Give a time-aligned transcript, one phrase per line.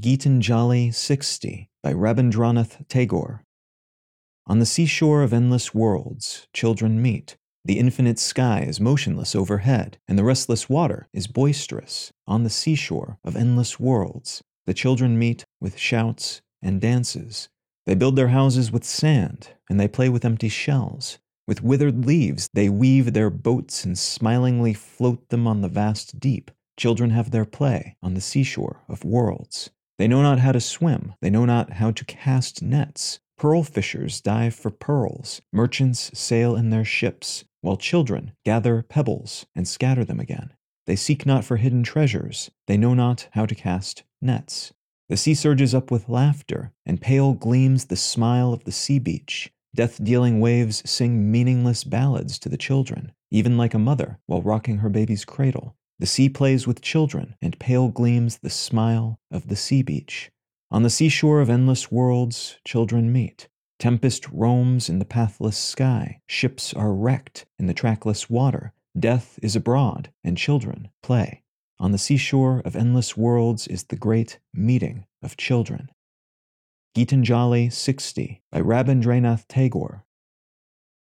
[0.00, 3.42] Gitanjali 60 by Rabindranath Tagore.
[4.46, 7.36] On the seashore of endless worlds, children meet.
[7.64, 12.12] The infinite sky is motionless overhead, and the restless water is boisterous.
[12.28, 17.48] On the seashore of endless worlds, the children meet with shouts and dances.
[17.84, 21.18] They build their houses with sand, and they play with empty shells.
[21.48, 26.52] With withered leaves, they weave their boats and smilingly float them on the vast deep.
[26.76, 29.70] Children have their play on the seashore of worlds.
[29.98, 33.18] They know not how to swim, they know not how to cast nets.
[33.36, 39.66] Pearl fishers dive for pearls, merchants sail in their ships, while children gather pebbles and
[39.66, 40.52] scatter them again.
[40.86, 44.72] They seek not for hidden treasures, they know not how to cast nets.
[45.08, 49.50] The sea surges up with laughter, and pale gleams the smile of the sea beach.
[49.74, 54.78] Death dealing waves sing meaningless ballads to the children, even like a mother while rocking
[54.78, 55.76] her baby's cradle.
[55.98, 60.30] The sea plays with children, and pale gleams the smile of the sea beach.
[60.70, 63.48] On the seashore of endless worlds, children meet.
[63.78, 66.20] Tempest roams in the pathless sky.
[66.26, 68.72] Ships are wrecked in the trackless water.
[68.98, 71.42] Death is abroad, and children play.
[71.80, 75.90] On the seashore of endless worlds is the great meeting of children.
[76.96, 80.04] Gitanjali 60 by Rabindranath Tagore